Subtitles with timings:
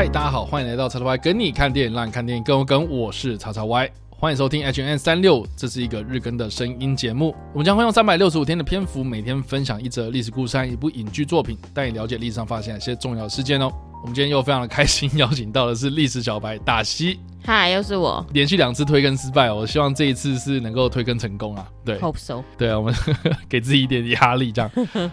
[0.00, 2.88] 嗨，大家好，欢迎来到叉叉 Y 跟你看电影，让你看电影更有梗。
[2.88, 7.36] 我是叉叉 Y，欢迎收听 H N 三六，这是一个日更的声音节目。
[7.52, 13.70] 我们将会用三百六十五天的篇幅，每天分享一则历史故事一部影剧作品，带你了解历史上发生哪些重要事件哦。
[14.02, 17.20] 我们今天又非常的开心，邀请到的是历史小白大西。
[17.44, 18.24] 嗨，又是我。
[18.32, 21.66] 连续两次推更失败哦，我希望这一次是能够推更成功啊。
[21.84, 22.42] 对，Hope so。
[22.56, 22.94] 对啊，我们
[23.48, 24.70] 给自己一点压力，这样。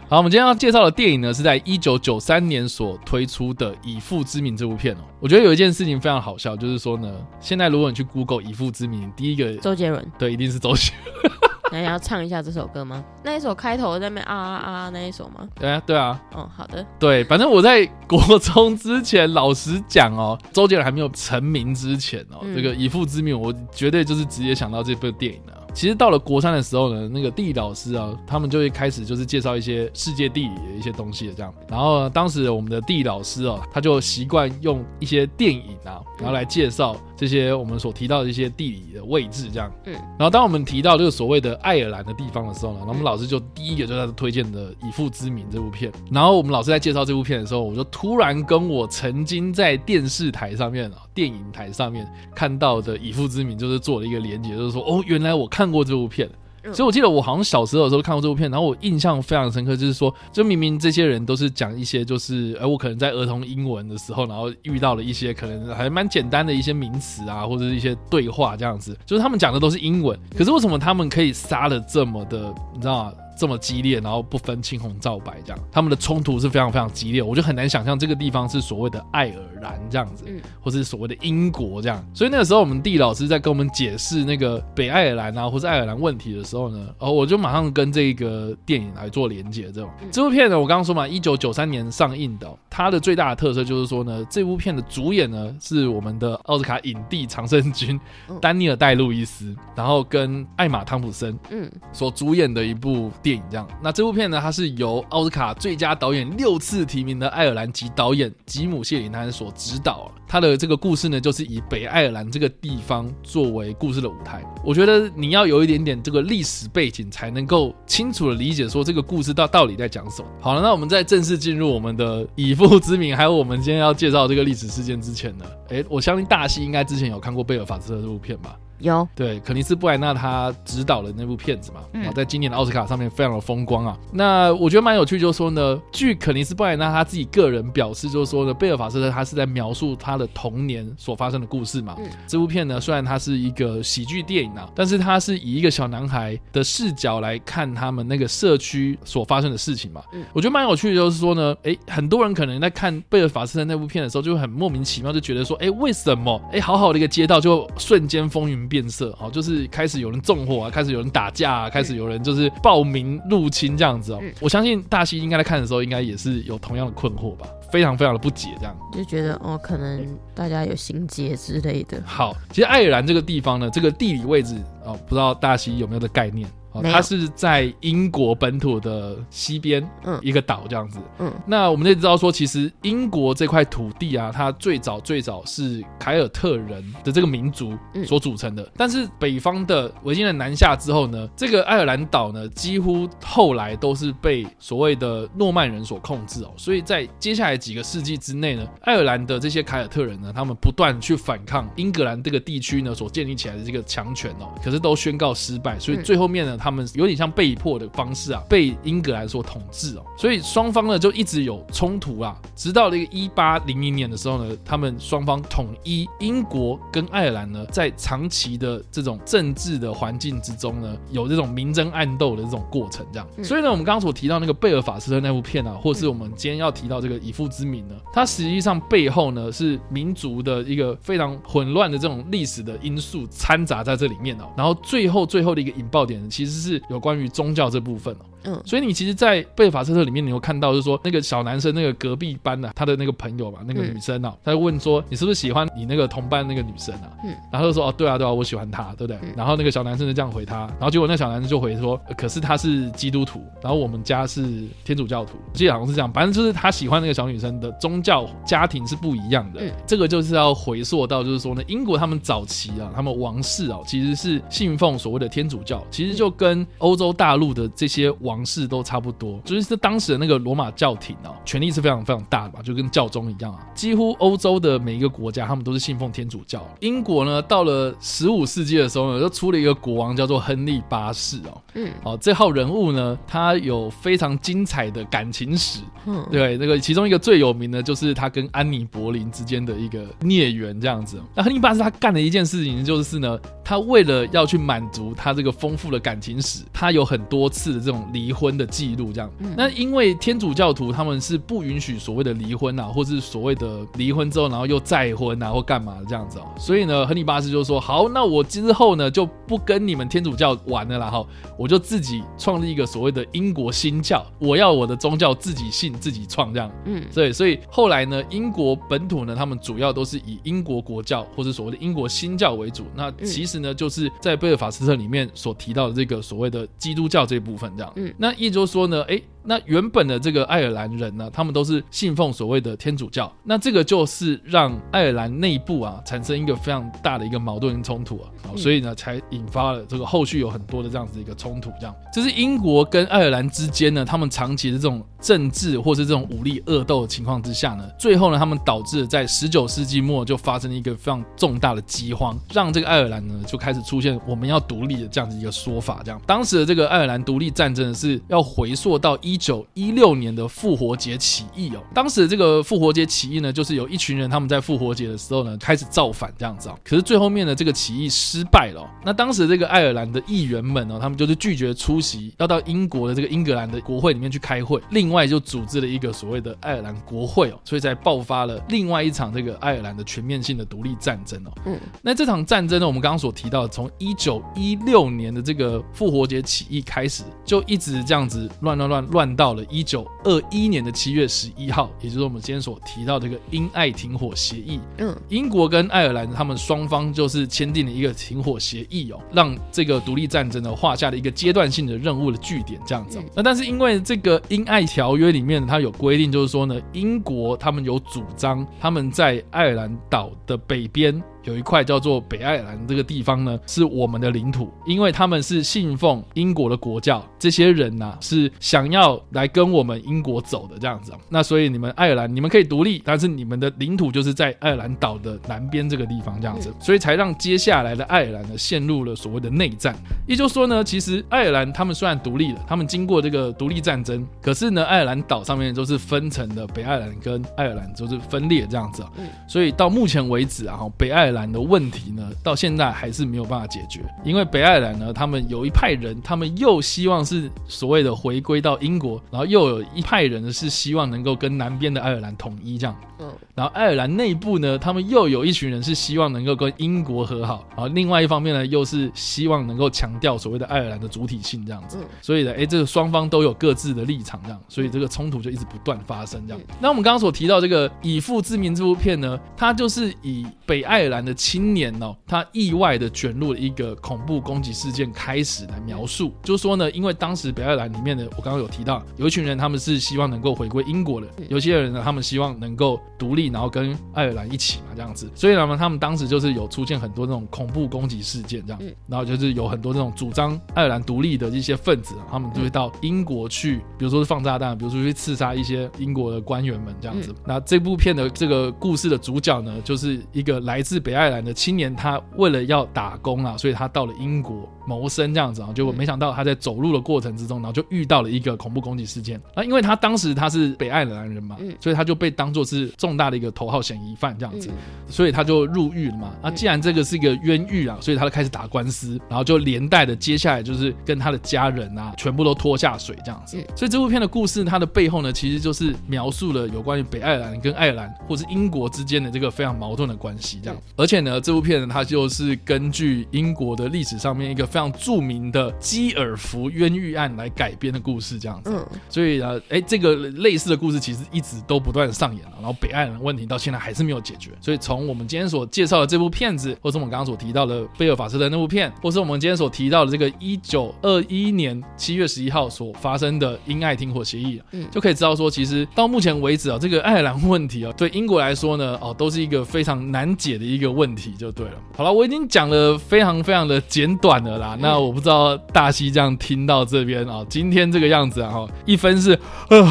[0.08, 4.99] 好，我们今天要介绍的电影呢，是在一九九三年所推出的《以父之名》这部片哦。
[5.20, 10.94] 我觉得有一件事情非常好笑，就是说呢，现在如果你去 Google《以父之名》，第一个周杰伦，对，一定是周杰
[11.24, 11.34] 伦。
[11.71, 13.03] 那你要唱一下这首歌吗？
[13.23, 15.48] 那一首开头在那边啊啊啊那一首吗？
[15.59, 16.21] 对啊，对啊。
[16.34, 16.85] 哦，好的。
[16.98, 25.54] 对，反正我在国中之前，老实讲哦，周杰伦还没有成名之前哦，嗯、这个以父之名，我绝对就是直接想到这部电影了。
[25.73, 31.54] 其实到了国三的时候呢，那个地理老师啊，他们就会开始就是介绍一些世界地理的一些东西的这样。
[31.70, 39.70] 然后呢，当时我们的地理老师哦，他就习惯用一些电影啊，然后来介绍这些我们所提到的一些地理的位置这样。
[39.84, 39.93] 嗯。
[40.18, 45.91] 然后当我们提到这个所谓的爱尔兰的地方的时候呢，然后我们老师就第一个就是他推荐的《以父之名》这部片。
[46.10, 55.57] 然后我们老师在介绍这部片的时候，我就突然跟我曾经在电视台上面啊，电影台上面看到的《以父之名》就是做了一个连接，就是说哦，原来我看。
[55.68, 56.29] 看过这部片，
[56.73, 73.13] 所以我记得我好像小时候的时候看过这部片，然后我印象非常深刻，就是说，就明明这些人都是讲一些，就是，而我可能在儿童英文的时候，然后遇到了一些可能还蛮简单的一些名词啊，或者是一些对话这样子，就是他们讲的都是英文，可是为什么他们可以杀的这么的，你知道吗？
[73.38, 82.03] 这么激烈，然后不分青红皂白这样，他们的冲突是非常非常激烈，我就很难想象这个地方是所谓的爱尔兰这样子，嗯，或是所谓的英国这样。
[82.13, 89.66] 所以那个时候，我们地理老师在跟我们解释那个北爱尔兰啊，或是爱尔兰问题的时候呢，哦，我就马上跟这个电影来做连接。
[89.72, 98.00] 这种这部片呢，我刚刚说嘛，一九九三年上映的，它的最大的特色就是说呢，这部片的主演呢是我们的奥斯卡影帝常胜军
[98.41, 103.11] 丹尼尔戴路易斯，然后跟艾玛汤普森，嗯，所主演的一部。
[103.27, 110.09] 电影这样，那这部片呢，它是由奥斯卡最佳导演六次提名的爱尔兰籍导演吉姆谢里南所执导。
[110.25, 114.41] 他的这个故事呢，就是以北爱尔兰这个地方作为故事的舞台。
[114.63, 120.27] 我觉得你要有一点点这个历史背景，才能够清楚的理解说这个故事到到底在讲什么。
[120.39, 128.57] 好了，那我们在正式进入我们的以父之名，还有我们今天要介绍这个历史事件之前呢，诶，我相信大西应该之前有看过贝尔法斯特这部片吧？
[128.79, 133.97] 有对，肯尼斯布莱纳他执导的那部片子嘛，然后在今年的奥斯卡上面非常的风光啊。
[134.11, 141.95] 那我觉得蛮有趣，就是说呢，据肯尼斯布莱纳他自己个人表示，就是说呢，贝尔法斯特他是在描述他的童年所发生的故事嘛。
[141.99, 150.01] 嗯，这部片呢，虽然它是一个喜剧电影啊，但是它是以一个小男孩的视角来看他们那个社区所发生的事情嘛。
[150.13, 164.22] 嗯，我觉得蛮有趣的，就是说呢，哎，很多人可能在看贝尔法斯特那部片的时候，就很莫名其妙，就觉得说，哎，为什么，哎，好好的一个街道就瞬间风云变色，好，就是开始有人纵火啊，开始有人打架啊，开始有人就是暴民入侵这样子哦。
[164.39, 170.05] 我相信大西应该在看的时候，应该也是有同样的困惑吧，非常非常的不解，这样就觉得哦，可能
[170.35, 172.01] 大家有心结之类的。
[172.05, 176.47] 好，其实爱尔兰这个地方呢，这个地理位置哦，不知道大西有没有的概念？
[176.83, 223.28] 它是在英国本土的西边，嗯，一个岛这样子，嗯，那我们就知道说，其实英国这块土地啊，它最早最早是凯尔特人的这个民族所组成的，但是北方的维京人南下之后呢，这个爱尔兰岛呢，几乎后来都是被所谓的诺曼人所控制哦，所以在接下来几个世纪之内呢，爱尔兰的这些凯尔特人呢，他们不断去反抗英格兰这个地区呢所建立起来的这个强权哦，可是都宣告失败，所以最后面呢，他们有点像被迫的方式啊，被英格兰所统治哦，所以双方呢就一直有冲突啊，直到那个一八零零年的时候呢，他们双方统一，英国跟爱尔兰呢，在长期的这种政治的环境之中呢，有这种明争暗斗的这种过程，这样。
[223.43, 236.97] 所以呢，我们刚刚所提到那个贝尔法斯特那部片啊，或是我们今天要提到这个以父之名呢，它实际上背后呢是民族的一个非常混乱的这种历史的因素掺杂在这里面哦，然后最后最后的一个引爆点其实其实是有。
[236.97, 247.11] 有关于宗教这部分哦，嗯，所以你其实，在贝尔法斯特里面，你有看到，就是说那个小男生，那个隔壁班的他的那个朋友嘛，那个女生啊，他就问说，你是不是喜欢你那个同班那个女生啊？
[247.26, 249.20] 嗯，然后就说，哦，对啊，对啊，我喜欢她，对不对？
[249.35, 259.62] 然后那个小男生就这样回他，然后结果那小男生就回说，可是他是基督徒，然后我们家是天主教徒，我记得好像是这样，反正就是他喜欢那个小女生的宗教家庭是不一样的。
[259.86, 273.60] 这个就是要回溯到，就是说呢，英国他们早期啊，他们王室啊，其实是信奉所谓的天主教，其实就跟欧洲大陆的这些王室都差不多，就是当时的那个罗马教廷哦，权力是非常非常大的嘛，就跟教宗一样啊。
[273.74, 276.68] 几乎欧洲的每一个国家，他们都是信奉天主教。
[276.80, 281.62] 英国呢，到了十五世纪的时候呢，就出了一个国王叫做亨利八世哦。
[281.74, 285.80] 嗯，哦，这号人物呢，他有非常精彩的感情史。
[286.06, 291.22] 嗯，对，那个其中一个最有名的，就是他跟安妮·柏林之间的一个孽缘这样子。
[291.36, 299.30] 那亨利八世他干的一件事情就是呢，他为了要去满足他这个丰富的感情史，他有很多次的这种离婚的记录，这样。
[299.38, 306.46] 嗯、那因为天主教徒他们是不允许所谓的离婚啊，或是所谓的离婚之后然后又再婚啊，或干嘛的这样子哦。
[306.58, 311.24] 所以呢，亨利八世就说：“好，那我之后呢就不跟你们天主教玩了啦，哈，
[311.58, 322.86] 我就自己创立一个所谓的英国新教，我要我的宗教自己信自己创这样。”嗯，对，所以后来呢，英国本土呢，他们主要都是以英国国教或者所谓的英国新教为主。
[322.96, 327.94] 那其实呢，就是在贝尔法斯特里面所提到的这个所谓的基督教这一部分这样。
[327.96, 338.28] 嗯，那一周说呢诶那原本的这个爱尔兰人呢，他们都是信奉所谓的天主教，那这个就是让爱尔兰内部啊产生一个非常大的一个矛盾跟冲突啊，
[338.58, 341.96] 所以呢才引发了这个后续有很多的这样子一个冲突，这样。
[342.12, 356.22] 这是英国跟爱尔兰之间呢，他们长期的这种政治或是这种武力恶斗的情况之下呢，最后呢，他们导致了在十九世纪末就发生了一个非常重大的饥荒，让这个爱尔兰呢就开始出现我们要独立的这样子一个说法，这样。
[356.28, 359.37] 当时的这个爱尔兰独立战争是要回溯到一。
[359.38, 368.84] 一九一六年的复活节起义哦，当时这个复活节起义呢，就是有一群人他们在复活节的时候呢开始造反这样子啊，可是最后面的这个起义失败了。
[369.06, 381.51] 那当时这个爱尔兰的议员们呢，他们就是拒绝出席，要到英国的这个英格兰的国会里面去开会，另外就组织了一个所谓的爱尔兰国会哦，所以才爆发了另外一场这个爱尔兰的全面性的独立战争哦。
[381.66, 389.27] 嗯，那这场战争呢，我们刚刚所提到，从一九一六年的这个复活节起义开始，就一直这样子乱乱乱乱。
[389.36, 394.80] 到了一九二一年的七月十一号，也就是我们今天所提到这个英爱停火协议。
[394.98, 403.20] 嗯，英国跟爱尔兰他们双方就是签订了一个停火协议哦，让这个独立战争呢画下了一个阶段性的任务的据点，这样子。
[403.36, 411.22] 那但是因为这个英爱条约里面它有规定，就是说呢，英国他们有主张他们在爱尔兰岛的北边。
[411.48, 421.14] 有一块叫做北爱尔兰这个地方呢，是我们的领土，因为他们是信奉英国的国教，这些人呢、啊、是想要来跟我们英国走的这样子。
[421.30, 429.96] 那所以你们爱尔兰你们可以独立，但是你们的领土就是在爱尔兰岛的南边这个地方这样子，所以才让接下来的爱尔兰呢陷入了所谓的内战。
[430.28, 439.02] 也就是说呢，其实爱尔兰他们虽然独立了，他们经过这个独立战争，可是呢，爱尔兰岛上面都是分成的，北爱尔兰跟爱尔兰就是分裂这样子。
[439.48, 441.37] 所以到目前为止啊，北爱尔兰。
[441.51, 452.95] 的问题呢，到现在还是没有办法解决，因为北爱尔兰呢，他们有一派人，他们又希望是所谓的回归到英国，然后又有一派人呢是希望能够跟南边的爱尔兰统一这样。
[453.19, 461.98] 嗯，然后爱尔兰内部呢，他们又有一群人是希望能够跟英国和好，然后另外一方面呢，又是希望能够强调所谓的爱尔兰的主体性这样子。
[462.22, 466.64] 所以呢，哎，这个双方都有各自的立场这样，所以这个冲突就一直不断发生这样。
[466.80, 497.34] 那我们刚刚所提到这个《以父之名》这部片呢，它就是以北爱尔兰的青年哦，他意外的卷入了一个恐怖攻击事件开始来描述，就是说呢，因为当时北爱尔兰里面的我刚刚有提到，有一群人他们是希望能够回归英国的，有些人呢他们希望能够独立，然后跟爱尔兰一起嘛这样子，所以呢他们当时就是有出现很多那种恐怖攻击事件这样，然后就是有很多这种主张爱尔兰独立的一些分子，他们就会到英国去，比如说是放炸弹，比如说去刺杀一些英国的官员们这样子。
[497.46, 501.54] 那这部片的这个故事的主角呢，就是一个来自北爱尔兰的。
[501.54, 509.40] 青年他为了要打工啊，所以他到了英国谋生这样子啊，结果没想到他在走路的过程之中，然后就遇到了一个恐怖攻击事件。
[509.56, 514.70] 那因为他当时他是北爱尔兰人嘛，所以他就被当作是重大的一个头号嫌疑犯这样子，
[515.10, 516.32] 所以他就入狱了嘛。
[516.41, 523.58] 那既然这个是一个冤狱啊，所以他就开始打官司，然后就连带的接下来就是跟他的家人啊，全部都拖下水这样子。
[523.75, 531.41] 所以这部片的故事它的背后呢，其实就是描述了有关于北爱尔兰跟爱尔兰或是英国之间的这个非常矛盾的关系这样，而且呢。
[531.48, 538.72] 这部片呢，它就是根据英国的历史上面一个非常著名的基尔福冤狱案来改编的故事，这样子。
[538.72, 538.86] 嗯。
[539.10, 544.51] 所以呢，哎，这个类似的故事其实一直都不断上演了，然后北爱尔兰问题到现在还是没有解决。
[544.62, 561.34] 所以从我们今天所介绍的这部片子，或是我们刚刚所提到的贝尔法斯特的那部片，或是我们今天所提到的这个一九二一年七月十一号所发生的英爱停火协议，嗯，就可以知道说，其实到目前为止啊，这个爱尔兰问题啊，对英国来说呢，哦，都是一个非常难解的一个问题。
[561.36, 569.88] 就对了，好了，我已经讲了非常非常的简短了啦，那我不知道大西这样听到这边啊，今天这个样子啊，哈，一分是呃。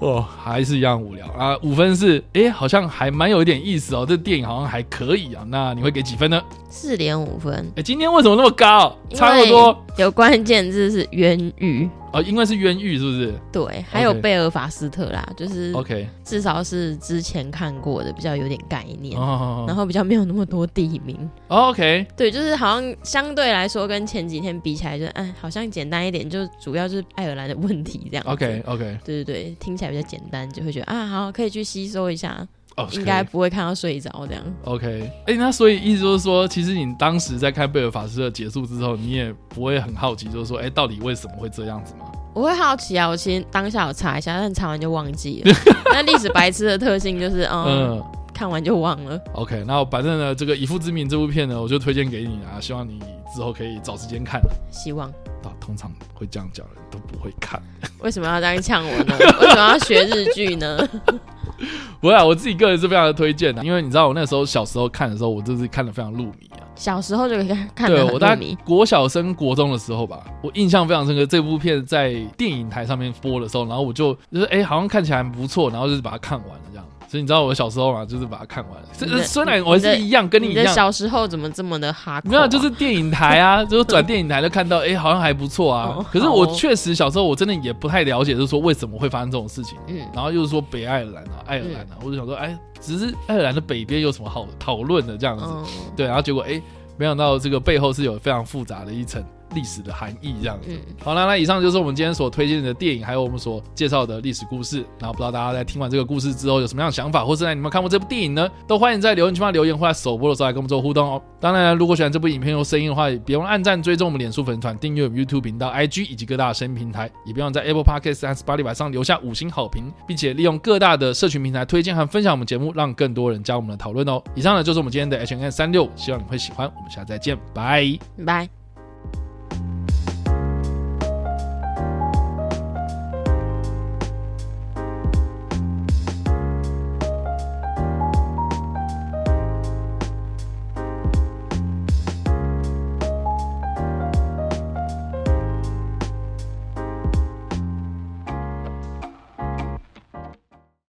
[0.00, 1.56] 哦，还是一样无聊啊！
[1.62, 4.04] 五分是，哎、欸，好像还蛮有一点意思哦。
[4.06, 5.42] 这电影好像还可以啊。
[5.46, 6.42] 那你会给几分呢？
[6.68, 7.54] 四点五分。
[7.54, 8.94] 哎、欸，今天为什么那么高？
[9.14, 9.83] 差不多？
[9.96, 11.88] 有关键字是冤狱。
[12.12, 13.34] 哦，因为是冤狱，是不是？
[13.50, 15.34] 对，还有贝尔法斯特啦，Okay.
[15.36, 19.68] 就是 OK，至少是之前看过的，比较有点概念，oh.
[19.68, 21.28] 然后比较没有那么多地名。
[21.48, 28.24] Oh, OK，对，就是好像相对来说跟前几天比起来就，就哎，好像简单一点，就主要就是爱尔兰的问题这样。
[28.28, 32.46] OK OK，对对对，听起来比较简单，就会觉得啊，好可以去吸收一下。
[32.76, 32.98] Okay.
[32.98, 34.42] 应该不会看到睡着这样。
[34.64, 42.06] OK，哎、欸，那所以意思就是说，其实你当时在看贝尔法斯特结束之后，你也不会很好奇，就是说，哎、欸，到底为什么会这样子吗？
[42.34, 45.54] 我会好奇啊，我其实当下有查一下，但查完就忘记了。
[45.92, 48.04] 那历史白痴的特性就是，嗯，嗯
[48.34, 49.16] 看完就忘了。
[49.34, 52.98] OK，那反正呢，这个《以父之名》这部片呢，我就推荐给你啊，希望你
[53.32, 54.40] 之后可以找时间看。
[54.72, 55.08] 希望。
[55.44, 57.62] 啊，通常会这样讲的人都不会看。
[58.00, 59.16] 为什么要这样呛我呢？
[59.18, 60.78] 为什么要学日剧呢？
[62.00, 66.60] 不会啊，我自己个人是非常的推荐的，因为你知道我那时候小时候看的时候，我就是看的非常入迷啊。
[66.74, 68.08] 小时候就可以看，看得很入迷。
[68.10, 71.24] 对，我大概国小升国中的时候吧，我印象非常深刻。
[71.24, 76.64] 这部片在电影台上面播的时候，然后我就就是哎、欸，好像看起来还不错，然后就是把它看完了。
[77.14, 78.88] 所以你知道我小时候嘛，就是把它看完了。
[78.92, 82.22] 虽虽然我是一样跟你一样，小时候怎么这么的哈、啊？
[82.24, 85.94] 没有，就是电影台啊， 就是转电影台就看到，哎、欸，好像还不错啊。
[85.96, 89.78] 哦、可是我确实小时候我真的也不太了解，就是说为什么会发生这种事情。
[89.86, 95.44] 嗯，然后又是说北爱尔兰啊，爱尔兰啊，嗯、我就想说，哎、欸，只是爱尔兰的北边有什么好讨论的这样子？
[95.46, 95.64] 嗯、
[95.96, 96.62] 对，然后结果哎、欸，
[96.96, 99.24] 没想到这个背后是有非常复杂的一层。
[99.54, 104.84] 历史的含义这样子，嗯、好了，那以上就是我们今天所推荐的电影，还有我们所介绍的历史故事。
[104.98, 108.48] 然后不知道大家在听完这个故事之后有什么样的想法，或是在你们看过这部电影呢？
[108.66, 111.22] 都欢迎在留言区发留言，或者首播的时候来跟我们做互动哦。
[111.40, 124.22] 当然，如果喜欢这部影片或声音的话，也别忘按赞、追踪我们脸书粉团、订阅我们 YouTube 频道、IG 以及各大声音平台，也别忘在 Apple Podcast 和 Spotify 上留下五星好评，并且利用各大的社群平台推荐和分享我们节目，让更多人加入我们的讨论哦。
[124.34, 126.66] 以上呢就是我们今天的 H&M 365，希望你会喜欢。
[126.74, 128.63] 我们下次再见，拜拜。